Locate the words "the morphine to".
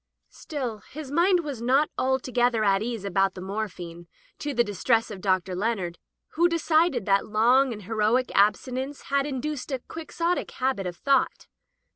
3.35-4.51